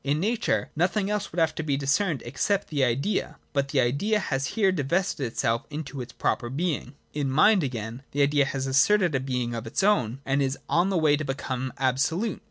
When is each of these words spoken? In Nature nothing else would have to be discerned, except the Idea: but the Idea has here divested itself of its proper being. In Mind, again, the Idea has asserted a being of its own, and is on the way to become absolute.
In 0.03 0.19
Nature 0.19 0.71
nothing 0.75 1.11
else 1.11 1.31
would 1.31 1.37
have 1.37 1.53
to 1.53 1.61
be 1.61 1.77
discerned, 1.77 2.23
except 2.25 2.69
the 2.69 2.83
Idea: 2.83 3.37
but 3.53 3.67
the 3.67 3.79
Idea 3.81 4.17
has 4.17 4.47
here 4.57 4.71
divested 4.71 5.27
itself 5.27 5.67
of 5.71 6.01
its 6.01 6.11
proper 6.11 6.49
being. 6.49 6.95
In 7.13 7.29
Mind, 7.29 7.61
again, 7.63 8.01
the 8.09 8.23
Idea 8.23 8.45
has 8.45 8.65
asserted 8.65 9.13
a 9.13 9.19
being 9.19 9.53
of 9.53 9.67
its 9.67 9.83
own, 9.83 10.19
and 10.25 10.41
is 10.41 10.57
on 10.67 10.89
the 10.89 10.97
way 10.97 11.17
to 11.17 11.23
become 11.23 11.71
absolute. 11.77 12.39